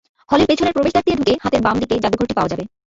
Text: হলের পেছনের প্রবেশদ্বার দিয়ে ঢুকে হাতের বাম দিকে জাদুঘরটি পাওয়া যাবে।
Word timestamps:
হলের 0.29 0.47
পেছনের 0.49 0.75
প্রবেশদ্বার 0.75 1.05
দিয়ে 1.05 1.17
ঢুকে 1.19 1.33
হাতের 1.43 1.61
বাম 1.65 1.75
দিকে 1.81 1.95
জাদুঘরটি 2.03 2.33
পাওয়া 2.35 2.51
যাবে। 2.51 2.63